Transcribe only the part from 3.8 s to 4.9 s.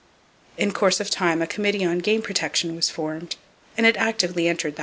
it actively entered that field.